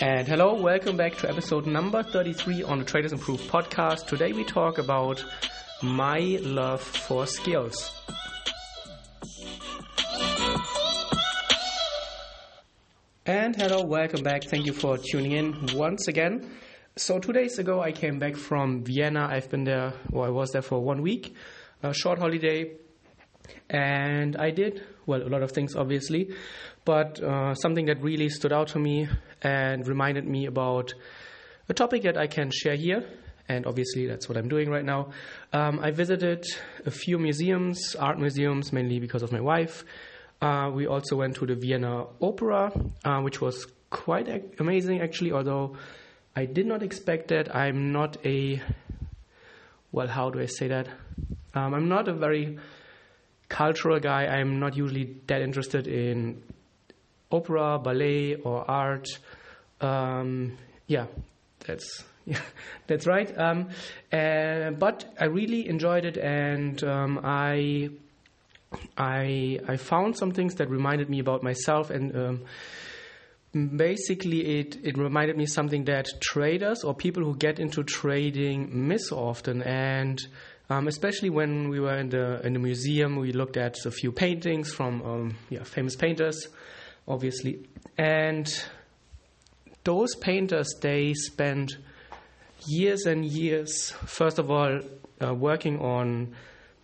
And 0.00 0.26
hello, 0.26 0.54
welcome 0.60 0.96
back 0.96 1.16
to 1.18 1.30
episode 1.30 1.66
number 1.66 2.02
33 2.02 2.64
on 2.64 2.80
the 2.80 2.84
Traders 2.84 3.12
Improve 3.12 3.40
podcast. 3.42 4.08
Today 4.08 4.32
we 4.32 4.42
talk 4.42 4.78
about 4.78 5.24
my 5.82 6.38
love 6.42 6.80
for 6.80 7.28
skills. 7.28 7.92
And 13.24 13.54
hello, 13.54 13.84
welcome 13.84 14.24
back. 14.24 14.42
Thank 14.42 14.66
you 14.66 14.72
for 14.72 14.98
tuning 14.98 15.30
in 15.32 15.66
once 15.74 16.08
again. 16.08 16.50
So, 16.96 17.20
two 17.20 17.32
days 17.32 17.60
ago, 17.60 17.80
I 17.80 17.92
came 17.92 18.18
back 18.18 18.34
from 18.36 18.82
Vienna. 18.82 19.28
I've 19.30 19.48
been 19.48 19.62
there, 19.62 19.92
well, 20.10 20.24
I 20.24 20.30
was 20.30 20.50
there 20.50 20.62
for 20.62 20.80
one 20.80 21.02
week, 21.02 21.36
a 21.84 21.94
short 21.94 22.18
holiday. 22.18 22.78
And 23.70 24.36
I 24.36 24.50
did, 24.50 24.82
well, 25.06 25.22
a 25.22 25.28
lot 25.28 25.42
of 25.42 25.52
things, 25.52 25.74
obviously, 25.74 26.30
but 26.84 27.22
uh, 27.22 27.54
something 27.54 27.86
that 27.86 28.02
really 28.02 28.28
stood 28.28 28.52
out 28.52 28.68
to 28.68 28.78
me 28.78 29.08
and 29.42 29.86
reminded 29.86 30.26
me 30.26 30.46
about 30.46 30.92
a 31.68 31.74
topic 31.74 32.02
that 32.02 32.16
I 32.16 32.26
can 32.26 32.50
share 32.50 32.76
here. 32.76 33.04
And 33.48 33.66
obviously, 33.66 34.06
that's 34.06 34.28
what 34.28 34.38
I'm 34.38 34.48
doing 34.48 34.70
right 34.70 34.84
now. 34.84 35.10
Um, 35.52 35.78
I 35.80 35.90
visited 35.90 36.44
a 36.86 36.90
few 36.90 37.18
museums, 37.18 37.94
art 37.94 38.18
museums, 38.18 38.72
mainly 38.72 39.00
because 39.00 39.22
of 39.22 39.32
my 39.32 39.40
wife. 39.40 39.84
Uh, 40.40 40.70
we 40.72 40.86
also 40.86 41.16
went 41.16 41.36
to 41.36 41.46
the 41.46 41.54
Vienna 41.54 42.06
Opera, 42.20 42.72
uh, 43.04 43.20
which 43.20 43.40
was 43.40 43.66
quite 43.90 44.28
amazing, 44.58 45.00
actually, 45.00 45.32
although 45.32 45.76
I 46.34 46.46
did 46.46 46.66
not 46.66 46.82
expect 46.82 47.28
that. 47.28 47.54
I'm 47.54 47.92
not 47.92 48.16
a, 48.24 48.62
well, 49.92 50.08
how 50.08 50.30
do 50.30 50.40
I 50.40 50.46
say 50.46 50.68
that? 50.68 50.88
Um, 51.54 51.74
I'm 51.74 51.88
not 51.88 52.08
a 52.08 52.14
very 52.14 52.58
cultural 53.54 54.00
guy. 54.00 54.26
I'm 54.26 54.58
not 54.58 54.76
usually 54.76 55.16
that 55.28 55.40
interested 55.40 55.86
in 55.86 56.42
opera, 57.30 57.78
ballet, 57.78 58.34
or 58.34 58.68
art. 58.68 59.06
Um, 59.80 60.58
yeah, 60.88 61.06
that's 61.64 62.04
yeah, 62.26 62.40
that's 62.88 63.06
right. 63.06 63.32
Um, 63.38 63.68
uh, 64.12 64.70
but 64.70 65.04
I 65.20 65.26
really 65.26 65.68
enjoyed 65.68 66.04
it, 66.04 66.16
and 66.16 66.82
um, 66.82 67.20
I 67.22 67.90
I 68.98 69.60
I 69.68 69.76
found 69.76 70.16
some 70.16 70.32
things 70.32 70.56
that 70.56 70.68
reminded 70.68 71.08
me 71.08 71.20
about 71.20 71.44
myself, 71.44 71.90
and 71.90 72.16
um, 72.16 73.76
basically 73.76 74.58
it 74.58 74.78
it 74.82 74.98
reminded 74.98 75.36
me 75.36 75.46
something 75.46 75.84
that 75.84 76.08
traders 76.20 76.82
or 76.82 76.92
people 76.92 77.22
who 77.22 77.36
get 77.36 77.60
into 77.60 77.84
trading 77.84 78.88
miss 78.88 79.12
often, 79.12 79.62
and 79.62 80.20
um, 80.70 80.88
especially 80.88 81.30
when 81.30 81.68
we 81.68 81.78
were 81.80 81.96
in 81.96 82.08
the 82.08 82.44
in 82.44 82.54
the 82.54 82.58
museum, 82.58 83.16
we 83.16 83.32
looked 83.32 83.56
at 83.56 83.74
a 83.84 83.90
few 83.90 84.12
paintings 84.12 84.72
from 84.72 85.02
um, 85.02 85.36
yeah 85.50 85.62
famous 85.62 85.94
painters, 85.96 86.48
obviously, 87.06 87.68
and 87.98 88.64
those 89.84 90.14
painters 90.14 90.74
they 90.80 91.12
spent 91.14 91.76
years 92.66 93.04
and 93.04 93.24
years, 93.26 93.90
first 94.06 94.38
of 94.38 94.50
all, 94.50 94.80
uh, 95.22 95.34
working 95.34 95.78
on 95.80 96.34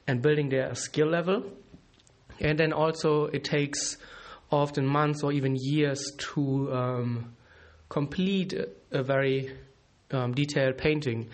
and 0.07 0.21
building 0.21 0.51
their 0.51 0.75
skill 0.75 1.09
level, 1.09 1.43
and 2.39 2.59
then 2.59 2.73
also 2.73 3.27
it 3.27 3.45
takes 3.45 3.97
often 4.51 4.85
months 4.85 5.23
or 5.23 5.33
even 5.33 5.57
years 5.59 6.05
to 6.19 6.71
um, 6.75 7.33
complete 7.89 8.53
a, 8.53 8.69
a 8.91 9.03
very 9.03 9.57
um, 10.11 10.35
detailed 10.35 10.77
painting, 10.77 11.31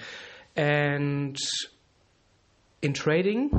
and 0.55 1.37
in 2.87 2.95
trading, 2.95 3.51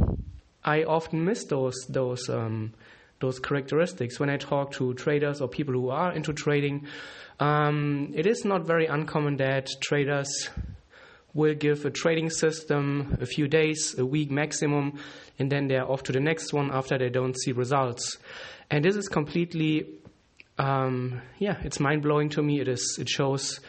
I 0.63 0.83
often 0.83 1.23
miss 1.23 1.43
those 1.43 1.75
those 1.87 2.27
um, 2.29 2.73
those 3.19 3.39
characteristics 3.39 4.19
when 4.19 4.29
I 4.29 4.37
talk 4.37 4.71
to 4.73 4.93
traders 4.95 5.41
or 5.41 5.47
people 5.47 5.73
who 5.73 5.89
are 5.89 6.11
into 6.13 6.33
trading. 6.33 6.87
Um, 7.39 8.13
it 8.15 8.25
is 8.25 8.45
not 8.45 8.65
very 8.65 8.87
uncommon 8.87 9.37
that 9.37 9.69
traders 9.81 10.49
will 11.33 11.53
give 11.53 11.85
a 11.85 11.91
trading 11.91 12.29
system 12.29 13.17
a 13.21 13.25
few 13.25 13.47
days, 13.47 13.95
a 13.99 14.05
week 14.05 14.31
maximum, 14.31 14.99
and 15.37 15.51
then 15.51 15.67
they're 15.67 15.89
off 15.89 16.03
to 16.03 16.11
the 16.11 16.19
next 16.19 16.53
one 16.53 16.71
after 16.71 16.97
they 16.97 17.09
don't 17.09 17.37
see 17.37 17.51
results. 17.51 18.17
And 18.71 18.83
this 18.83 18.95
is 18.95 19.07
completely, 19.07 19.85
um, 20.57 21.21
yeah, 21.37 21.57
it's 21.63 21.79
mind 21.79 22.01
blowing 22.01 22.29
to 22.29 22.41
me. 22.41 22.59
It 22.59 22.67
is. 22.67 22.97
It 22.99 23.09
shows 23.09 23.59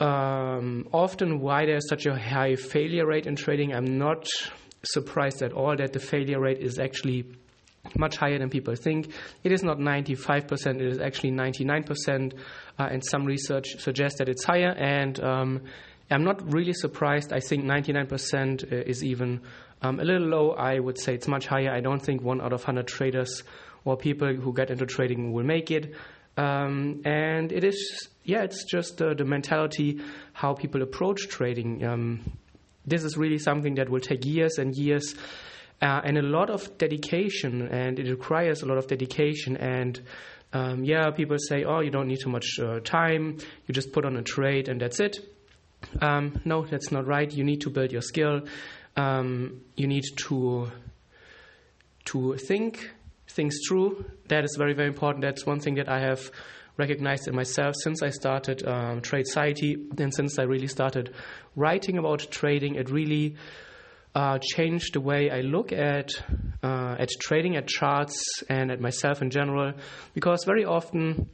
um, 0.00 0.88
often 0.92 1.40
why 1.40 1.66
there's 1.66 1.88
such 1.88 2.06
a 2.06 2.16
high 2.16 2.54
failure 2.54 3.06
rate 3.06 3.26
in 3.26 3.36
trading. 3.36 3.74
I'm 3.74 3.98
not 3.98 4.26
surprised 4.84 5.42
at 5.42 5.52
all 5.52 5.76
that 5.76 5.92
the 5.92 6.00
failure 6.00 6.40
rate 6.40 6.58
is 6.58 6.78
actually 6.78 7.26
much 7.96 8.16
higher 8.16 8.38
than 8.38 8.50
people 8.50 8.74
think. 8.74 9.12
It 9.44 9.52
is 9.52 9.62
not 9.62 9.78
95%, 9.78 10.76
it 10.76 10.82
is 10.82 10.98
actually 10.98 11.32
99%, 11.32 12.34
uh, 12.78 12.88
and 12.90 13.04
some 13.04 13.24
research 13.24 13.76
suggests 13.78 14.18
that 14.18 14.28
it's 14.28 14.44
higher. 14.44 14.72
And 14.72 15.18
um, 15.22 15.62
I'm 16.10 16.24
not 16.24 16.52
really 16.52 16.74
surprised. 16.74 17.32
I 17.32 17.40
think 17.40 17.64
99% 17.64 18.72
uh, 18.72 18.76
is 18.76 19.04
even 19.04 19.40
um, 19.82 20.00
a 20.00 20.04
little 20.04 20.26
low. 20.26 20.50
I 20.52 20.78
would 20.78 20.98
say 20.98 21.14
it's 21.14 21.28
much 21.28 21.46
higher. 21.46 21.70
I 21.70 21.80
don't 21.80 22.00
think 22.00 22.22
one 22.22 22.40
out 22.40 22.52
of 22.52 22.60
100 22.60 22.86
traders 22.86 23.42
or 23.84 23.96
people 23.96 24.34
who 24.34 24.52
get 24.52 24.70
into 24.70 24.86
trading 24.86 25.32
will 25.32 25.44
make 25.44 25.70
it. 25.70 25.94
Um, 26.36 27.02
and 27.04 27.50
it 27.52 27.64
is, 27.64 28.08
yeah, 28.28 28.42
it's 28.42 28.64
just 28.64 29.00
uh, 29.00 29.14
the 29.14 29.24
mentality 29.24 30.00
how 30.34 30.52
people 30.52 30.82
approach 30.82 31.28
trading. 31.28 31.82
Um, 31.82 32.20
this 32.84 33.02
is 33.02 33.16
really 33.16 33.38
something 33.38 33.76
that 33.76 33.88
will 33.88 34.00
take 34.00 34.26
years 34.26 34.58
and 34.58 34.76
years 34.76 35.14
uh, 35.80 36.02
and 36.04 36.18
a 36.18 36.22
lot 36.22 36.50
of 36.50 36.76
dedication, 36.76 37.68
and 37.68 37.98
it 37.98 38.10
requires 38.10 38.60
a 38.60 38.66
lot 38.66 38.76
of 38.76 38.86
dedication. 38.86 39.56
And 39.56 39.98
um, 40.52 40.84
yeah, 40.84 41.10
people 41.10 41.38
say, 41.38 41.64
oh, 41.64 41.80
you 41.80 41.90
don't 41.90 42.06
need 42.06 42.18
too 42.22 42.28
much 42.28 42.58
uh, 42.60 42.80
time, 42.80 43.38
you 43.66 43.72
just 43.72 43.92
put 43.92 44.04
on 44.04 44.14
a 44.16 44.22
trade 44.22 44.68
and 44.68 44.78
that's 44.78 45.00
it. 45.00 45.16
Um, 46.02 46.38
no, 46.44 46.66
that's 46.66 46.92
not 46.92 47.06
right. 47.06 47.32
You 47.32 47.44
need 47.44 47.62
to 47.62 47.70
build 47.70 47.92
your 47.92 48.02
skill. 48.02 48.42
Um, 48.94 49.62
you 49.74 49.86
need 49.86 50.04
to 50.26 50.70
to 52.06 52.36
think 52.36 52.90
things 53.26 53.56
through. 53.66 54.04
That 54.28 54.44
is 54.44 54.56
very, 54.58 54.74
very 54.74 54.88
important. 54.88 55.22
That's 55.22 55.46
one 55.46 55.60
thing 55.60 55.76
that 55.76 55.88
I 55.88 56.00
have 56.00 56.30
recognized 56.78 57.28
in 57.28 57.34
myself 57.34 57.74
since 57.82 58.02
I 58.02 58.10
started 58.10 58.66
um, 58.66 59.02
Tradeciety 59.02 60.00
and 60.00 60.14
since 60.14 60.38
I 60.38 60.44
really 60.44 60.68
started 60.68 61.12
writing 61.56 61.98
about 61.98 62.26
trading. 62.30 62.76
It 62.76 62.88
really 62.88 63.36
uh, 64.14 64.38
changed 64.40 64.94
the 64.94 65.00
way 65.00 65.30
I 65.30 65.40
look 65.40 65.72
at 65.72 66.10
uh, 66.62 66.96
at 66.98 67.10
trading, 67.20 67.56
at 67.56 67.66
charts, 67.66 68.42
and 68.48 68.70
at 68.70 68.80
myself 68.80 69.20
in 69.20 69.30
general. 69.30 69.74
Because 70.14 70.44
very 70.44 70.64
often 70.64 71.28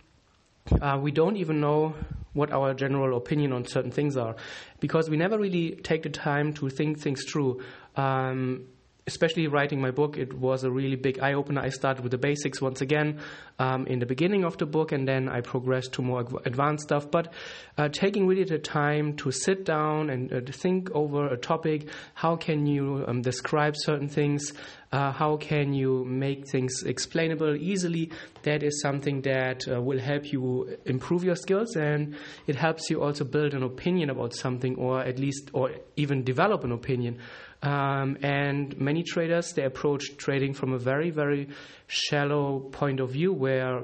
uh, 0.81 0.99
we 1.01 1.13
don't 1.13 1.37
even 1.37 1.61
know 1.61 1.95
what 2.33 2.51
our 2.51 2.75
general 2.75 3.17
opinion 3.17 3.53
on 3.53 3.65
certain 3.65 3.93
things 3.93 4.17
are, 4.17 4.35
because 4.81 5.09
we 5.09 5.17
never 5.17 5.39
really 5.39 5.77
take 5.77 6.03
the 6.03 6.09
time 6.11 6.53
to 6.55 6.69
think 6.69 6.99
things 6.99 7.23
through. 7.31 7.63
Um, 7.97 8.67
especially 9.07 9.47
writing 9.49 9.81
my 9.81 9.91
book, 9.91 10.17
it 10.17 10.33
was 10.33 10.65
a 10.65 10.71
really 10.71 10.97
big 10.97 11.19
eye 11.21 11.35
opener. 11.35 11.61
I 11.61 11.69
started 11.69 12.03
with 12.03 12.13
the 12.13 12.19
basics 12.19 12.63
once 12.63 12.81
again 12.81 13.21
um, 13.59 13.87
in 13.87 13.99
the 13.99 14.07
beginning 14.07 14.45
of 14.45 14.57
the 14.57 14.67
book, 14.67 14.93
and 14.93 15.07
then 15.07 15.29
I 15.29 15.43
progressed 15.43 15.93
to 15.95 16.03
more 16.03 16.25
advanced 16.45 16.85
stuff. 16.85 17.11
But 17.11 17.33
uh, 17.77 17.89
taking 17.91 18.27
really 18.27 18.45
the 18.45 18.59
time 18.59 19.17
to 19.17 19.31
sit 19.31 19.65
down 19.65 20.09
and 20.09 20.33
uh, 20.33 20.41
think 20.51 20.91
over 20.93 21.27
a 21.27 21.37
topic, 21.37 21.89
how 22.15 22.37
can 22.37 22.67
you 22.67 23.05
um, 23.07 23.21
describe 23.21 23.75
certain 23.77 24.09
things? 24.09 24.53
Uh, 24.95 25.11
how 25.11 25.37
can 25.37 25.75
you 25.75 26.05
make 26.05 26.47
things 26.47 26.85
explainable 26.85 27.57
easily? 27.57 28.13
That 28.45 28.63
is 28.63 28.81
something 28.81 29.23
that 29.23 29.67
uh, 29.67 29.83
will 29.83 29.99
help 29.99 30.33
you 30.33 30.79
improve 30.85 31.25
your 31.25 31.35
skills, 31.35 31.75
and 31.75 32.15
it 32.47 32.55
helps 32.55 32.89
you 32.91 33.03
also 33.03 33.25
build 33.25 33.55
an 33.55 33.65
opinion 33.65 34.09
about 34.09 34.35
something, 34.35 34.77
or 34.77 35.01
at 35.01 35.19
least, 35.19 35.51
or 35.53 35.73
even 35.97 36.23
develop 36.23 36.63
an 36.63 36.71
opinion. 36.71 37.19
Um, 37.61 38.19
and 38.23 38.79
many 38.79 39.03
traders 39.03 39.53
they 39.55 39.65
approach 39.65 40.17
trading 40.17 40.55
from 40.55 40.73
a 40.73 40.79
very 40.79 41.11
very 41.11 41.49
shallow 41.89 42.61
point 42.61 43.01
of 43.01 43.11
view 43.11 43.33
where 43.33 43.83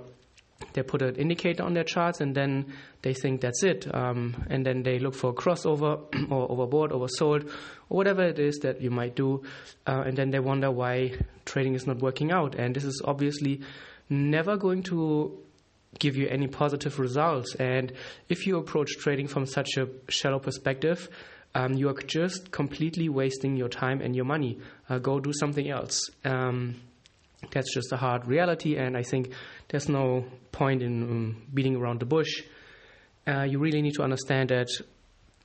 they 0.72 0.82
put 0.82 1.02
an 1.02 1.16
indicator 1.16 1.62
on 1.62 1.74
their 1.74 1.84
charts 1.84 2.20
and 2.20 2.34
then 2.34 2.72
they 3.02 3.14
think 3.14 3.40
that's 3.40 3.62
it. 3.62 3.92
Um, 3.92 4.46
and 4.48 4.64
then 4.64 4.82
they 4.82 4.98
look 4.98 5.14
for 5.14 5.30
a 5.30 5.32
crossover 5.32 6.00
or 6.30 6.48
overbought 6.48 6.90
oversold 6.90 7.48
or 7.88 7.96
whatever 7.96 8.22
it 8.24 8.38
is 8.38 8.58
that 8.58 8.80
you 8.80 8.90
might 8.90 9.16
do. 9.16 9.42
Uh, 9.86 10.02
and 10.06 10.16
then 10.16 10.30
they 10.30 10.38
wonder 10.38 10.70
why 10.70 11.12
trading 11.44 11.74
is 11.74 11.86
not 11.86 12.00
working 12.00 12.30
out. 12.30 12.54
And 12.54 12.74
this 12.74 12.84
is 12.84 13.02
obviously 13.04 13.62
never 14.08 14.56
going 14.56 14.82
to 14.84 15.38
give 15.98 16.16
you 16.16 16.28
any 16.28 16.46
positive 16.46 16.98
results. 16.98 17.54
And 17.56 17.92
if 18.28 18.46
you 18.46 18.58
approach 18.58 18.90
trading 18.98 19.26
from 19.26 19.46
such 19.46 19.76
a 19.76 19.88
shallow 20.08 20.38
perspective 20.38 21.08
um, 21.54 21.74
you 21.74 21.88
are 21.88 21.94
just 21.94 22.50
completely 22.50 23.08
wasting 23.08 23.56
your 23.56 23.68
time 23.68 24.00
and 24.00 24.14
your 24.14 24.24
money. 24.24 24.58
Uh, 24.88 24.98
go 24.98 25.18
do 25.20 25.32
something 25.32 25.68
else. 25.68 26.00
Um, 26.24 26.76
that's 27.50 27.72
just 27.74 27.92
a 27.92 27.96
hard 27.96 28.26
reality, 28.26 28.76
and 28.76 28.96
I 28.96 29.02
think 29.02 29.32
there's 29.70 29.88
no 29.88 30.24
point 30.52 30.82
in 30.82 31.02
um, 31.02 31.42
beating 31.54 31.76
around 31.76 32.00
the 32.00 32.06
bush. 32.06 32.42
Uh, 33.26 33.42
you 33.42 33.58
really 33.58 33.82
need 33.82 33.94
to 33.94 34.02
understand 34.02 34.50
that 34.50 34.68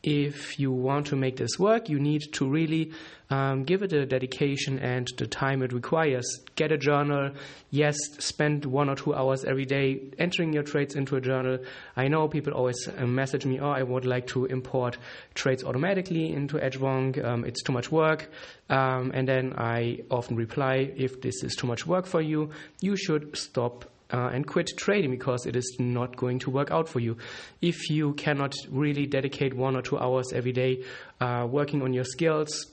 if 0.06 0.60
you 0.60 0.72
want 0.72 1.08
to 1.08 1.16
make 1.16 1.36
this 1.38 1.58
work, 1.58 1.90
you 1.90 2.00
need 2.00 2.22
to 2.34 2.48
really 2.48 2.92
um, 3.32 3.64
give 3.64 3.82
it 3.82 3.90
the 3.90 4.06
dedication 4.06 4.78
and 4.78 5.08
the 5.18 5.26
time 5.26 5.64
it 5.64 5.74
requires. 5.74 6.42
Get 6.56 6.72
a 6.72 6.78
journal. 6.78 7.32
Yes, 7.72 7.98
spend 8.20 8.66
one 8.66 8.88
or 8.88 8.96
two 8.96 9.16
hours 9.16 9.44
every 9.46 9.66
day 9.66 10.02
entering 10.20 10.54
your 10.54 10.62
trades 10.62 10.96
into 10.96 11.16
a 11.16 11.22
journal. 11.22 11.58
I 11.96 12.08
know 12.08 12.28
people 12.28 12.54
always 12.54 12.88
uh, 12.88 13.08
message 13.08 13.48
me, 13.48 13.60
oh, 13.60 13.72
I 13.72 13.82
would 13.82 14.06
like 14.06 14.28
to 14.28 14.46
import 14.46 14.98
trades 15.34 15.64
automatically 15.64 16.32
into 16.32 16.58
Edgewonk. 16.58 17.24
Um, 17.24 17.44
it's 17.44 17.64
too 17.64 17.74
much 17.74 17.92
work. 17.92 18.30
Um, 18.70 19.12
and 19.12 19.28
then 19.28 19.54
I 19.58 20.02
often 20.12 20.36
reply, 20.36 20.92
if 20.96 21.20
this 21.22 21.44
is 21.44 21.56
too 21.56 21.66
much 21.66 21.88
work 21.88 22.06
for 22.06 22.22
you, 22.22 22.52
you 22.80 22.96
should 22.96 23.36
stop 23.36 23.86
uh, 24.12 24.30
and 24.34 24.46
quit 24.46 24.72
trading 24.78 25.12
because 25.12 25.46
it 25.46 25.56
is 25.56 25.78
not 25.80 26.16
going 26.16 26.40
to 26.40 26.50
work 26.50 26.72
out 26.72 26.88
for 26.88 27.00
you. 27.00 27.18
If 27.62 27.90
you 27.90 28.14
cannot 28.14 28.54
really 28.70 29.06
dedicate 29.06 29.54
one 29.54 29.76
or 29.76 29.82
two 29.82 29.98
hours 29.98 30.32
every 30.34 30.52
day 30.52 30.84
uh, 31.20 31.48
working 31.50 31.82
on 31.82 31.94
your 31.94 32.06
skills, 32.06 32.68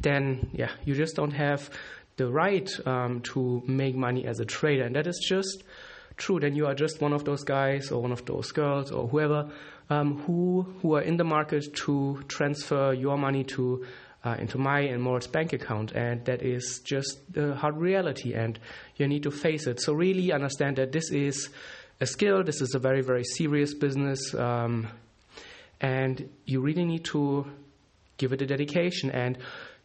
then 0.00 0.50
yeah, 0.52 0.70
you 0.84 0.94
just 0.94 1.16
don't 1.16 1.32
have 1.32 1.70
the 2.16 2.28
right 2.30 2.68
um, 2.86 3.20
to 3.20 3.62
make 3.66 3.94
money 3.94 4.26
as 4.26 4.40
a 4.40 4.44
trader, 4.44 4.84
and 4.84 4.96
that 4.96 5.06
is 5.06 5.24
just 5.26 5.62
true. 6.18 6.38
Then 6.40 6.54
you 6.54 6.66
are 6.66 6.74
just 6.74 7.00
one 7.00 7.12
of 7.12 7.24
those 7.24 7.44
guys 7.44 7.90
or 7.90 8.02
one 8.02 8.12
of 8.12 8.24
those 8.26 8.52
girls 8.52 8.90
or 8.90 9.08
whoever 9.08 9.48
um, 9.90 10.18
who 10.22 10.62
who 10.82 10.94
are 10.94 11.02
in 11.02 11.16
the 11.16 11.24
market 11.24 11.74
to 11.86 12.22
transfer 12.28 12.92
your 12.92 13.16
money 13.16 13.44
to 13.44 13.86
uh, 14.24 14.36
into 14.38 14.58
my 14.58 14.80
and 14.80 15.02
Moritz 15.02 15.26
bank 15.26 15.52
account, 15.52 15.92
and 15.92 16.24
that 16.24 16.42
is 16.42 16.80
just 16.84 17.20
the 17.32 17.54
hard 17.54 17.76
reality, 17.76 18.34
and 18.34 18.58
you 18.96 19.06
need 19.06 19.22
to 19.22 19.30
face 19.30 19.66
it. 19.66 19.80
So 19.80 19.92
really 19.94 20.32
understand 20.32 20.76
that 20.76 20.92
this 20.92 21.10
is 21.10 21.48
a 22.00 22.06
skill. 22.06 22.42
This 22.42 22.60
is 22.60 22.74
a 22.74 22.78
very 22.78 23.00
very 23.00 23.24
serious 23.24 23.74
business, 23.74 24.34
um, 24.34 24.88
and 25.80 26.28
you 26.44 26.60
really 26.60 26.84
need 26.84 27.04
to 27.06 27.46
give 28.16 28.32
it 28.32 28.42
a 28.42 28.46
dedication. 28.46 29.10
And 29.10 29.38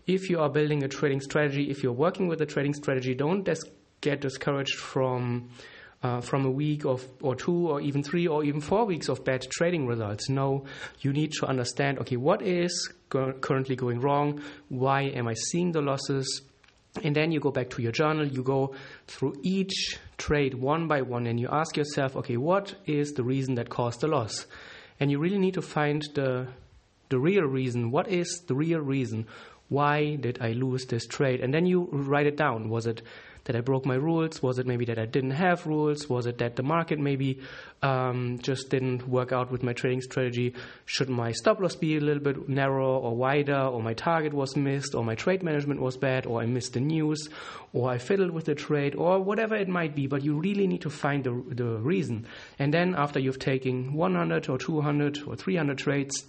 if 0.07 0.29
you 0.29 0.39
are 0.39 0.49
building 0.49 0.83
a 0.83 0.87
trading 0.87 1.21
strategy, 1.21 1.69
if 1.69 1.83
you're 1.83 1.93
working 1.93 2.27
with 2.27 2.41
a 2.41 2.45
trading 2.45 2.73
strategy, 2.73 3.13
don't 3.13 3.47
get 4.01 4.19
discouraged 4.19 4.75
from 4.75 5.49
uh, 6.03 6.19
from 6.19 6.45
a 6.45 6.51
week 6.51 6.85
of 6.85 7.07
or 7.21 7.35
two 7.35 7.69
or 7.69 7.81
even 7.81 8.03
three 8.03 8.27
or 8.27 8.43
even 8.43 8.59
four 8.59 8.85
weeks 8.85 9.07
of 9.07 9.23
bad 9.23 9.41
trading 9.49 9.87
results. 9.87 10.29
No, 10.29 10.65
you 10.99 11.13
need 11.13 11.31
to 11.39 11.47
understand. 11.47 11.97
Okay, 11.99 12.17
what 12.17 12.41
is 12.41 12.91
go- 13.09 13.33
currently 13.33 13.75
going 13.75 14.01
wrong? 14.01 14.41
Why 14.67 15.03
am 15.03 15.27
I 15.27 15.33
seeing 15.33 15.71
the 15.71 15.81
losses? 15.81 16.41
And 17.03 17.15
then 17.15 17.31
you 17.31 17.39
go 17.39 17.49
back 17.49 17.71
to 17.71 17.81
your 17.81 17.91
journal. 17.91 18.27
You 18.27 18.43
go 18.43 18.75
through 19.07 19.39
each 19.41 19.97
trade 20.17 20.53
one 20.53 20.87
by 20.87 21.01
one, 21.01 21.25
and 21.25 21.39
you 21.39 21.47
ask 21.51 21.75
yourself, 21.75 22.15
okay, 22.17 22.37
what 22.37 22.75
is 22.85 23.13
the 23.13 23.23
reason 23.23 23.55
that 23.55 23.69
caused 23.69 24.01
the 24.01 24.07
loss? 24.07 24.45
And 24.99 25.09
you 25.09 25.17
really 25.17 25.39
need 25.39 25.55
to 25.55 25.61
find 25.61 26.03
the 26.13 26.47
the 27.09 27.19
real 27.19 27.43
reason. 27.43 27.91
What 27.91 28.09
is 28.09 28.43
the 28.47 28.55
real 28.55 28.79
reason? 28.79 29.27
Why 29.69 30.15
did 30.15 30.37
I 30.41 30.51
lose 30.51 30.85
this 30.85 31.07
trade? 31.07 31.41
And 31.41 31.53
then 31.53 31.65
you 31.65 31.87
write 31.91 32.27
it 32.27 32.37
down. 32.37 32.69
Was 32.69 32.85
it 32.85 33.01
that 33.45 33.55
I 33.55 33.61
broke 33.61 33.85
my 33.85 33.95
rules? 33.95 34.41
Was 34.41 34.59
it 34.59 34.67
maybe 34.67 34.85
that 34.85 34.97
I 34.97 35.05
didn't 35.05 35.31
have 35.31 35.65
rules? 35.65 36.09
Was 36.09 36.25
it 36.25 36.37
that 36.37 36.55
the 36.55 36.63
market 36.63 36.99
maybe 36.99 37.41
um, 37.81 38.39
just 38.41 38.69
didn't 38.69 39.07
work 39.07 39.31
out 39.31 39.51
with 39.51 39.63
my 39.63 39.73
trading 39.73 40.01
strategy? 40.01 40.55
Should 40.85 41.09
my 41.09 41.31
stop 41.31 41.59
loss 41.59 41.75
be 41.75 41.97
a 41.97 41.99
little 41.99 42.23
bit 42.23 42.47
narrower 42.47 42.99
or 42.99 43.15
wider, 43.15 43.57
or 43.57 43.81
my 43.81 43.93
target 43.93 44.33
was 44.33 44.55
missed, 44.55 44.95
or 44.95 45.03
my 45.03 45.15
trade 45.15 45.43
management 45.43 45.81
was 45.81 45.97
bad, 45.97 46.25
or 46.25 46.41
I 46.41 46.45
missed 46.45 46.73
the 46.73 46.79
news, 46.79 47.29
or 47.73 47.89
I 47.89 47.97
fiddled 47.97 48.31
with 48.31 48.45
the 48.45 48.55
trade, 48.55 48.95
or 48.95 49.19
whatever 49.21 49.55
it 49.55 49.67
might 49.67 49.95
be? 49.95 50.07
But 50.07 50.23
you 50.23 50.39
really 50.39 50.67
need 50.67 50.81
to 50.81 50.89
find 50.89 51.23
the, 51.23 51.43
the 51.49 51.77
reason. 51.79 52.27
And 52.59 52.73
then 52.73 52.95
after 52.95 53.19
you've 53.19 53.39
taken 53.39 53.93
100 53.93 54.49
or 54.49 54.57
200 54.57 55.23
or 55.27 55.35
300 55.35 55.77
trades, 55.77 56.25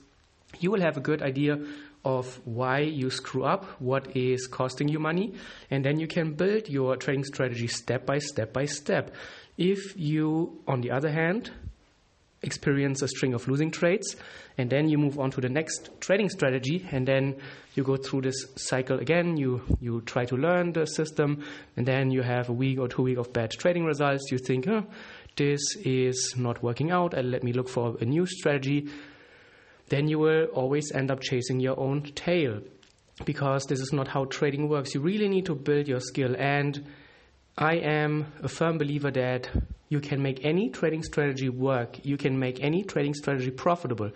you 0.60 0.70
will 0.70 0.80
have 0.80 0.96
a 0.96 1.00
good 1.00 1.22
idea 1.22 1.58
of 2.04 2.40
why 2.44 2.80
you 2.80 3.10
screw 3.10 3.44
up, 3.44 3.64
what 3.80 4.16
is 4.16 4.46
costing 4.46 4.88
you 4.88 4.98
money, 4.98 5.34
and 5.70 5.84
then 5.84 5.98
you 5.98 6.06
can 6.06 6.34
build 6.34 6.68
your 6.68 6.96
trading 6.96 7.24
strategy 7.24 7.66
step 7.66 8.04
by 8.06 8.18
step 8.18 8.52
by 8.52 8.66
step. 8.66 9.14
If 9.56 9.96
you, 9.96 10.60
on 10.66 10.80
the 10.80 10.90
other 10.90 11.10
hand, 11.10 11.50
experience 12.42 13.00
a 13.00 13.08
string 13.08 13.32
of 13.32 13.48
losing 13.48 13.70
trades, 13.70 14.16
and 14.58 14.68
then 14.68 14.88
you 14.88 14.98
move 14.98 15.18
on 15.18 15.30
to 15.30 15.40
the 15.40 15.48
next 15.48 15.88
trading 16.00 16.28
strategy, 16.28 16.86
and 16.92 17.08
then 17.08 17.36
you 17.74 17.82
go 17.82 17.96
through 17.96 18.20
this 18.20 18.46
cycle 18.56 18.98
again. 18.98 19.36
You 19.36 19.62
you 19.80 20.02
try 20.02 20.26
to 20.26 20.36
learn 20.36 20.72
the 20.72 20.86
system, 20.86 21.44
and 21.76 21.86
then 21.86 22.10
you 22.10 22.22
have 22.22 22.48
a 22.48 22.52
week 22.52 22.78
or 22.78 22.88
two 22.88 23.02
week 23.02 23.18
of 23.18 23.32
bad 23.32 23.50
trading 23.52 23.84
results. 23.84 24.30
You 24.30 24.38
think, 24.38 24.68
oh, 24.68 24.84
this 25.36 25.60
is 25.84 26.34
not 26.36 26.62
working 26.62 26.90
out, 26.90 27.14
let 27.14 27.42
me 27.42 27.52
look 27.52 27.68
for 27.68 27.96
a 28.00 28.04
new 28.04 28.26
strategy 28.26 28.88
then 29.88 30.08
you 30.08 30.18
will 30.18 30.44
always 30.46 30.92
end 30.92 31.10
up 31.10 31.20
chasing 31.20 31.60
your 31.60 31.78
own 31.78 32.02
tail 32.14 32.60
because 33.24 33.66
this 33.66 33.80
is 33.80 33.92
not 33.92 34.08
how 34.08 34.24
trading 34.24 34.68
works. 34.68 34.94
You 34.94 35.00
really 35.00 35.28
need 35.28 35.46
to 35.46 35.54
build 35.54 35.86
your 35.86 36.00
skill. 36.00 36.34
And 36.36 36.86
I 37.56 37.76
am 37.76 38.32
a 38.42 38.48
firm 38.48 38.78
believer 38.78 39.10
that 39.12 39.48
you 39.88 40.00
can 40.00 40.22
make 40.22 40.44
any 40.44 40.70
trading 40.70 41.02
strategy 41.02 41.48
work, 41.48 42.04
you 42.04 42.16
can 42.16 42.38
make 42.38 42.62
any 42.62 42.82
trading 42.82 43.14
strategy 43.14 43.50
profitable. 43.50 44.10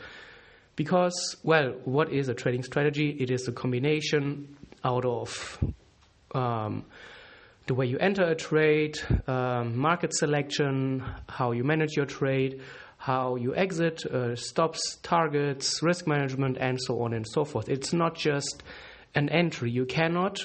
Because, 0.74 1.36
well, 1.42 1.74
what 1.84 2.12
is 2.12 2.28
a 2.28 2.34
trading 2.34 2.62
strategy? 2.62 3.16
It 3.18 3.30
is 3.30 3.46
a 3.48 3.52
combination 3.52 4.56
out 4.84 5.04
of 5.04 5.58
um, 6.34 6.84
the 7.66 7.74
way 7.74 7.86
you 7.86 7.98
enter 7.98 8.24
a 8.24 8.34
trade, 8.34 8.98
um, 9.26 9.76
market 9.76 10.14
selection, 10.14 11.04
how 11.28 11.52
you 11.52 11.64
manage 11.64 11.96
your 11.96 12.06
trade, 12.06 12.62
how 12.98 13.36
you 13.36 13.54
exit, 13.54 14.04
uh, 14.04 14.34
stops, 14.34 14.98
targets, 15.02 15.82
risk 15.82 16.06
management, 16.06 16.58
and 16.58 16.78
so 16.82 17.00
on 17.02 17.14
and 17.14 17.26
so 17.26 17.44
forth. 17.44 17.68
It's 17.68 17.92
not 17.92 18.16
just 18.16 18.62
an 19.14 19.28
entry. 19.28 19.70
You 19.70 19.86
cannot 19.86 20.40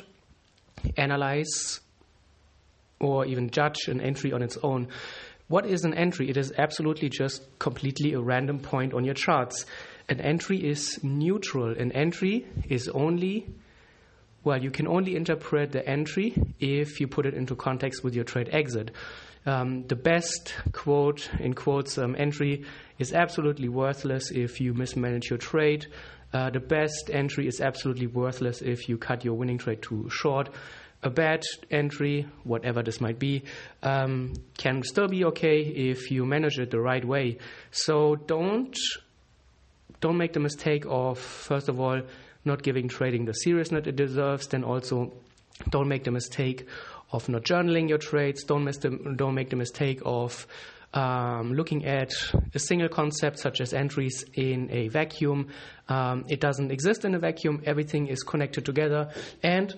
analyze 0.95 1.81
or 2.99 3.25
even 3.25 3.49
judge 3.49 3.87
an 3.87 3.99
entry 3.99 4.31
on 4.31 4.43
its 4.43 4.57
own. 4.63 4.87
What 5.47 5.65
is 5.65 5.83
an 5.83 5.93
entry? 5.95 6.29
It 6.29 6.37
is 6.37 6.53
absolutely 6.57 7.09
just 7.09 7.41
completely 7.59 8.13
a 8.13 8.21
random 8.21 8.59
point 8.59 8.93
on 8.93 9.03
your 9.03 9.15
charts. 9.15 9.65
An 10.07 10.21
entry 10.21 10.57
is 10.57 10.99
neutral. 11.03 11.75
An 11.77 11.91
entry 11.91 12.45
is 12.69 12.87
only, 12.87 13.47
well, 14.43 14.61
you 14.61 14.69
can 14.71 14.87
only 14.87 15.15
interpret 15.15 15.71
the 15.71 15.85
entry 15.87 16.35
if 16.59 16.99
you 16.99 17.07
put 17.07 17.25
it 17.25 17.33
into 17.33 17.55
context 17.55 18.03
with 18.03 18.13
your 18.13 18.23
trade 18.23 18.49
exit 18.51 18.91
um, 19.45 19.85
the 19.87 19.95
best 19.95 20.53
quote 20.71 21.29
in 21.39 21.53
quotes 21.53 21.97
um, 21.97 22.15
entry 22.17 22.63
is 22.97 23.13
absolutely 23.13 23.67
worthless 23.67 24.31
if 24.31 24.61
you 24.61 24.73
mismanage 24.73 25.29
your 25.29 25.39
trade. 25.39 25.87
Uh, 26.33 26.49
the 26.49 26.59
best 26.59 27.09
entry 27.11 27.47
is 27.47 27.61
absolutely 27.61 28.07
worthless 28.07 28.61
if 28.61 28.89
you 28.89 28.97
cut 28.97 29.23
your 29.23 29.35
winning 29.35 29.57
trade 29.57 29.81
too 29.81 30.09
short. 30.09 30.49
A 31.03 31.09
bad 31.09 31.43
entry, 31.69 32.25
whatever 32.43 32.81
this 32.81 33.01
might 33.01 33.19
be, 33.19 33.43
um, 33.83 34.33
can 34.57 34.81
still 34.83 35.09
be 35.09 35.25
okay 35.25 35.59
if 35.59 36.09
you 36.09 36.25
manage 36.25 36.57
it 36.57 36.71
the 36.71 36.79
right 36.79 37.03
way. 37.03 37.37
So 37.71 38.15
don't 38.15 38.77
don't 39.99 40.17
make 40.17 40.33
the 40.33 40.39
mistake 40.39 40.85
of 40.87 41.19
first 41.19 41.69
of 41.69 41.79
all 41.79 42.01
not 42.45 42.63
giving 42.63 42.87
trading 42.87 43.25
the 43.25 43.33
seriousness 43.33 43.85
it 43.85 43.95
deserves. 43.97 44.47
Then 44.47 44.63
also 44.63 45.13
don't 45.69 45.89
make 45.89 46.05
the 46.05 46.11
mistake 46.11 46.67
of 47.13 47.29
not 47.29 47.43
journaling 47.43 47.87
your 47.87 47.99
trades. 47.99 48.43
Don't, 48.43 48.65
the, 48.65 49.13
don't 49.15 49.35
make 49.35 49.51
the 49.51 49.55
mistake 49.55 50.01
of 50.03 50.45
um, 50.93 51.53
looking 51.53 51.85
at 51.85 52.11
a 52.53 52.59
single 52.59 52.89
concept 52.89 53.39
such 53.39 53.61
as 53.61 53.73
entries 53.73 54.25
in 54.33 54.69
a 54.71 54.89
vacuum. 54.89 55.47
Um, 55.87 56.25
it 56.27 56.39
doesn't 56.39 56.71
exist 56.71 57.05
in 57.05 57.15
a 57.15 57.19
vacuum. 57.19 57.61
Everything 57.65 58.07
is 58.07 58.23
connected 58.23 58.65
together. 58.65 59.11
And 59.41 59.73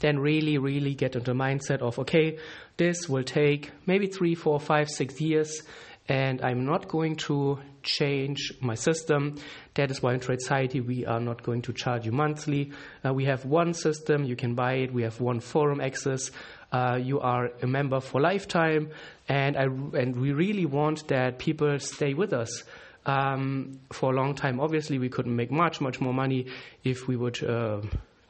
then 0.00 0.18
really, 0.18 0.58
really 0.58 0.94
get 0.94 1.14
into 1.14 1.32
the 1.32 1.38
mindset 1.38 1.80
of, 1.80 1.98
okay, 1.98 2.38
this 2.76 3.08
will 3.08 3.24
take 3.24 3.70
maybe 3.86 4.06
three, 4.06 4.34
four, 4.34 4.58
five, 4.58 4.88
six 4.88 5.20
years 5.20 5.62
and 6.08 6.40
I'm 6.42 6.64
not 6.64 6.88
going 6.88 7.16
to 7.16 7.58
change 7.82 8.52
my 8.60 8.74
system. 8.74 9.36
That 9.74 9.90
is 9.90 10.02
why 10.02 10.14
in 10.14 10.20
Tradeciety 10.20 10.84
we 10.84 11.04
are 11.06 11.20
not 11.20 11.42
going 11.42 11.62
to 11.62 11.72
charge 11.72 12.06
you 12.06 12.12
monthly. 12.12 12.72
Uh, 13.04 13.12
we 13.12 13.26
have 13.26 13.44
one 13.44 13.74
system, 13.74 14.24
you 14.24 14.36
can 14.36 14.54
buy 14.54 14.74
it. 14.74 14.92
We 14.92 15.02
have 15.02 15.20
one 15.20 15.40
forum 15.40 15.80
access. 15.80 16.30
Uh, 16.72 16.98
you 17.00 17.20
are 17.20 17.50
a 17.62 17.66
member 17.66 18.00
for 18.00 18.20
lifetime, 18.20 18.90
and 19.26 19.56
I 19.56 19.64
and 19.64 20.16
we 20.16 20.32
really 20.32 20.66
want 20.66 21.08
that 21.08 21.38
people 21.38 21.78
stay 21.78 22.14
with 22.14 22.32
us. 22.32 22.64
Um, 23.06 23.80
for 23.90 24.12
a 24.12 24.14
long 24.14 24.34
time. 24.34 24.60
Obviously, 24.60 24.98
we 24.98 25.08
couldn't 25.08 25.34
make 25.34 25.50
much, 25.50 25.80
much 25.80 25.98
more 25.98 26.12
money 26.12 26.48
if 26.84 27.08
we 27.08 27.16
would 27.16 27.42
uh, 27.42 27.80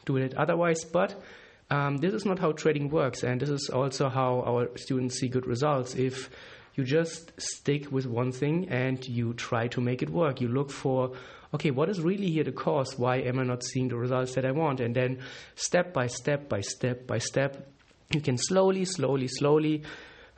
do 0.04 0.18
it 0.18 0.34
otherwise. 0.34 0.84
But 0.84 1.20
um, 1.68 1.96
this 1.96 2.14
is 2.14 2.24
not 2.24 2.38
how 2.38 2.52
trading 2.52 2.88
works, 2.88 3.24
and 3.24 3.40
this 3.40 3.48
is 3.48 3.70
also 3.70 4.08
how 4.08 4.44
our 4.46 4.68
students 4.76 5.18
see 5.18 5.26
good 5.26 5.46
results. 5.48 5.96
If 5.96 6.30
you 6.78 6.84
just 6.84 7.32
stick 7.38 7.90
with 7.90 8.06
one 8.06 8.32
thing 8.32 8.68
and 8.68 9.06
you 9.06 9.34
try 9.34 9.66
to 9.68 9.80
make 9.80 10.00
it 10.02 10.10
work. 10.10 10.40
You 10.40 10.48
look 10.48 10.70
for, 10.70 11.12
okay, 11.52 11.72
what 11.72 11.88
is 11.88 12.00
really 12.00 12.30
here 12.30 12.44
the 12.44 12.52
cause? 12.52 12.96
Why 12.96 13.16
am 13.16 13.38
I 13.38 13.42
not 13.42 13.64
seeing 13.64 13.88
the 13.88 13.96
results 13.96 14.34
that 14.36 14.46
I 14.46 14.52
want? 14.52 14.80
And 14.80 14.94
then 14.94 15.18
step 15.56 15.92
by 15.92 16.06
step 16.06 16.48
by 16.48 16.60
step 16.60 17.06
by 17.06 17.18
step, 17.18 17.68
you 18.14 18.20
can 18.20 18.38
slowly, 18.38 18.84
slowly, 18.84 19.28
slowly 19.28 19.82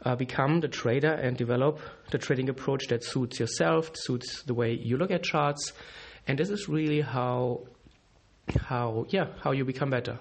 uh, 0.05 0.17
become 0.17 0.61
the 0.61 0.69
trader 0.69 1.13
and 1.13 1.37
develop 1.37 1.79
the 2.11 2.19
trading 2.19 2.49
approach 2.49 2.89
that 2.89 3.05
suits 3.05 3.39
yourself, 3.39 3.91
suits 3.95 4.43
the 4.43 4.55
way 4.55 4.73
you 4.73 4.97
look 4.97 5.11
at 5.11 5.23
charts. 5.23 5.73
and 6.27 6.39
this 6.39 6.51
is 6.51 6.69
really 6.69 7.01
how 7.01 7.61
how 8.69 9.07
yeah 9.11 9.27
how 9.43 9.53
you 9.53 9.65
become 9.65 9.91
better. 9.91 10.19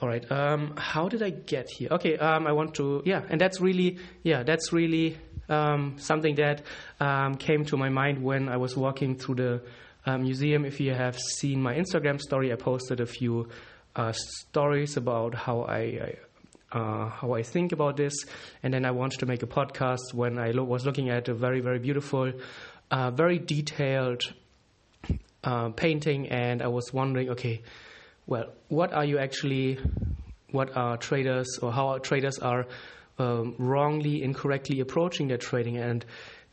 All 0.00 0.08
right. 0.08 0.30
Um, 0.30 0.74
how 0.76 1.08
did 1.08 1.22
I 1.22 1.30
get 1.30 1.70
here? 1.70 1.88
Okay. 1.90 2.18
Um, 2.18 2.46
I 2.46 2.52
want 2.52 2.74
to 2.74 3.02
yeah, 3.06 3.22
and 3.28 3.40
that's 3.40 3.60
really 3.60 3.98
yeah, 4.22 4.42
that's 4.42 4.72
really 4.72 5.18
um, 5.48 5.94
something 5.98 6.34
that 6.36 6.62
um, 7.00 7.36
came 7.36 7.64
to 7.66 7.76
my 7.76 7.88
mind 7.88 8.22
when 8.22 8.48
I 8.48 8.56
was 8.56 8.76
walking 8.76 9.16
through 9.16 9.34
the 9.36 9.62
uh, 10.04 10.18
museum. 10.18 10.64
If 10.64 10.80
you 10.80 10.94
have 10.94 11.18
seen 11.18 11.62
my 11.62 11.74
Instagram 11.74 12.20
story, 12.20 12.52
I 12.52 12.56
posted 12.56 13.00
a 13.00 13.06
few 13.06 13.48
uh, 13.94 14.12
stories 14.12 14.96
about 14.96 15.34
how 15.34 15.62
I, 15.62 15.78
I 15.78 16.16
uh, 16.72 17.08
how 17.08 17.32
I 17.32 17.42
think 17.42 17.72
about 17.72 17.96
this, 17.96 18.12
and 18.62 18.74
then 18.74 18.84
I 18.84 18.90
wanted 18.90 19.20
to 19.20 19.26
make 19.26 19.42
a 19.42 19.46
podcast 19.46 20.12
when 20.12 20.38
I 20.38 20.50
lo- 20.50 20.64
was 20.64 20.84
looking 20.84 21.10
at 21.10 21.28
a 21.28 21.34
very 21.34 21.60
very 21.60 21.78
beautiful, 21.78 22.32
uh, 22.90 23.10
very 23.12 23.38
detailed 23.38 24.22
uh, 25.44 25.68
painting, 25.70 26.28
and 26.28 26.60
I 26.60 26.66
was 26.66 26.92
wondering, 26.92 27.30
okay, 27.30 27.62
well, 28.26 28.46
what 28.68 28.92
are 28.92 29.04
you 29.04 29.18
actually, 29.18 29.78
what 30.50 30.76
are 30.76 30.96
traders 30.96 31.58
or 31.62 31.72
how 31.72 31.88
are 31.88 31.98
traders 32.00 32.38
are 32.38 32.66
um, 33.18 33.54
wrongly, 33.58 34.22
incorrectly 34.22 34.80
approaching 34.80 35.28
their 35.28 35.38
trading, 35.38 35.76
and 35.76 36.04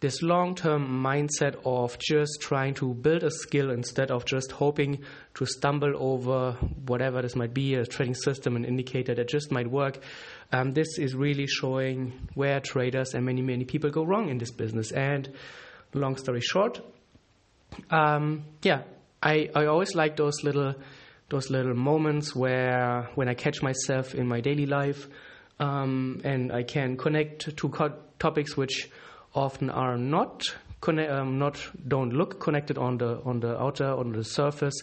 this 0.03 0.21
long 0.21 0.53
term 0.53 1.01
mindset 1.01 1.55
of 1.65 1.97
just 1.97 2.41
trying 2.41 2.73
to 2.73 2.93
build 2.93 3.23
a 3.23 3.31
skill 3.31 3.71
instead 3.71 4.11
of 4.11 4.25
just 4.25 4.51
hoping 4.51 5.01
to 5.33 5.45
stumble 5.45 5.93
over 5.95 6.51
whatever 6.85 7.21
this 7.21 7.37
might 7.37 7.53
be 7.53 7.75
a 7.75 7.85
trading 7.85 8.13
system, 8.13 8.57
an 8.57 8.65
indicator 8.65 9.15
that 9.15 9.29
just 9.29 9.49
might 9.49 9.71
work. 9.71 9.99
Um, 10.51 10.73
this 10.73 10.99
is 10.99 11.15
really 11.15 11.47
showing 11.47 12.27
where 12.33 12.59
traders 12.59 13.13
and 13.13 13.25
many, 13.25 13.41
many 13.41 13.63
people 13.63 13.91
go 13.91 14.03
wrong 14.03 14.27
in 14.27 14.37
this 14.37 14.51
business. 14.51 14.91
And 14.91 15.31
long 15.93 16.17
story 16.17 16.41
short, 16.41 16.81
um, 17.89 18.43
yeah, 18.61 18.81
I, 19.21 19.49
I 19.55 19.67
always 19.67 19.95
like 19.95 20.17
those 20.17 20.43
little 20.43 20.75
those 21.29 21.49
little 21.49 21.73
moments 21.73 22.35
where 22.35 23.09
when 23.15 23.29
I 23.29 23.35
catch 23.35 23.61
myself 23.61 24.13
in 24.13 24.27
my 24.27 24.41
daily 24.41 24.65
life 24.65 25.07
um, 25.59 26.21
and 26.23 26.51
I 26.51 26.63
can 26.63 26.97
connect 26.97 27.55
to 27.55 27.69
co- 27.69 27.93
topics 28.19 28.57
which 28.57 28.89
often 29.33 29.69
are 29.69 29.97
not 29.97 30.43
um, 30.87 31.39
not 31.39 31.59
don't 31.87 32.11
look 32.11 32.39
connected 32.41 32.77
on 32.77 32.97
the 32.97 33.21
on 33.23 33.39
the 33.39 33.59
outer 33.59 33.85
on 33.85 34.11
the 34.11 34.23
surface 34.23 34.75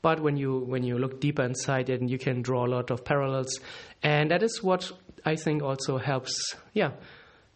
but 0.00 0.20
when 0.20 0.36
you 0.36 0.60
when 0.60 0.82
you 0.82 0.98
look 0.98 1.20
deeper 1.20 1.42
inside 1.42 1.90
it 1.90 2.00
you 2.02 2.18
can 2.18 2.40
draw 2.40 2.66
a 2.66 2.68
lot 2.68 2.90
of 2.90 3.04
parallels 3.04 3.60
and 4.02 4.30
that 4.30 4.42
is 4.42 4.62
what 4.62 4.90
I 5.26 5.36
think 5.36 5.62
also 5.62 5.98
helps 5.98 6.54
yeah 6.72 6.92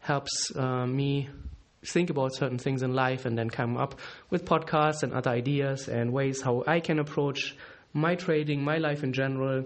helps 0.00 0.54
uh, 0.54 0.86
me 0.86 1.30
think 1.84 2.10
about 2.10 2.34
certain 2.34 2.58
things 2.58 2.82
in 2.82 2.94
life 2.94 3.24
and 3.24 3.38
then 3.38 3.48
come 3.48 3.76
up 3.76 3.98
with 4.30 4.44
podcasts 4.44 5.02
and 5.02 5.12
other 5.12 5.30
ideas 5.30 5.88
and 5.88 6.12
ways 6.12 6.42
how 6.42 6.64
I 6.66 6.80
can 6.80 6.98
approach 6.98 7.56
my 7.96 8.14
trading, 8.14 8.62
my 8.62 8.78
life 8.78 9.02
in 9.02 9.12
general. 9.12 9.64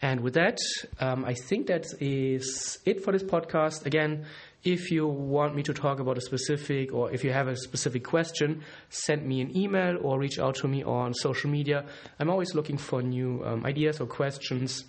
And 0.00 0.20
with 0.20 0.34
that, 0.34 0.58
um, 1.00 1.24
I 1.24 1.34
think 1.34 1.66
that 1.66 1.86
is 2.00 2.78
it 2.84 3.02
for 3.02 3.12
this 3.12 3.24
podcast. 3.24 3.84
Again, 3.84 4.26
if 4.64 4.90
you 4.90 5.06
want 5.06 5.54
me 5.54 5.62
to 5.64 5.72
talk 5.72 5.98
about 5.98 6.18
a 6.18 6.20
specific 6.20 6.92
or 6.92 7.10
if 7.10 7.24
you 7.24 7.32
have 7.32 7.48
a 7.48 7.56
specific 7.56 8.04
question, 8.04 8.62
send 8.90 9.26
me 9.26 9.40
an 9.40 9.56
email 9.56 9.98
or 10.02 10.18
reach 10.18 10.38
out 10.38 10.56
to 10.56 10.68
me 10.68 10.82
on 10.84 11.14
social 11.14 11.50
media. 11.50 11.84
I'm 12.18 12.30
always 12.30 12.54
looking 12.54 12.76
for 12.76 13.02
new 13.02 13.42
um, 13.44 13.64
ideas 13.64 14.00
or 14.00 14.06
questions 14.06 14.84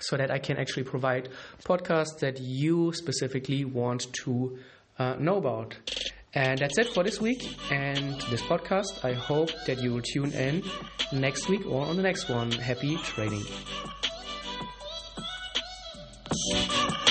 so 0.00 0.16
that 0.16 0.30
I 0.30 0.38
can 0.38 0.56
actually 0.56 0.84
provide 0.84 1.28
podcasts 1.64 2.18
that 2.20 2.40
you 2.40 2.92
specifically 2.94 3.64
want 3.64 4.12
to 4.24 4.58
uh, 4.98 5.14
know 5.18 5.36
about. 5.36 5.76
And 6.34 6.58
that's 6.58 6.78
it 6.78 6.88
for 6.88 7.04
this 7.04 7.20
week 7.20 7.56
and 7.70 8.18
this 8.30 8.40
podcast. 8.42 9.04
I 9.04 9.12
hope 9.12 9.50
that 9.66 9.82
you 9.82 9.92
will 9.92 10.02
tune 10.02 10.32
in 10.32 10.62
next 11.12 11.48
week 11.50 11.66
or 11.66 11.84
on 11.84 11.96
the 11.96 12.02
next 12.02 12.30
one. 12.30 12.50
Happy 12.52 12.96
trading. 12.96 13.44
Peace. 16.44 17.01